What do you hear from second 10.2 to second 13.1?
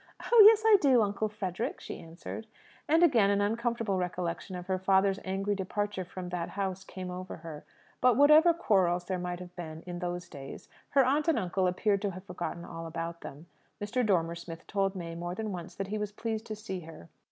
days, her aunt and uncle appeared to have forgotten all